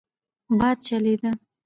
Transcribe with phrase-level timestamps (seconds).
[0.59, 1.29] باد چلېده.